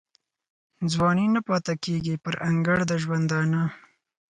[0.93, 3.61] ځواني نه پاته کیږي پر انګړ د ژوندانه